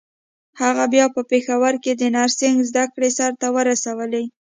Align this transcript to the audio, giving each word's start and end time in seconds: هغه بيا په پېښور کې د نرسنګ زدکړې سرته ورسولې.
هغه 0.61 0.83
بيا 0.93 1.05
په 1.15 1.21
پېښور 1.31 1.73
کې 1.83 1.91
د 1.95 2.03
نرسنګ 2.15 2.57
زدکړې 2.69 3.09
سرته 3.17 3.47
ورسولې. 3.55 4.23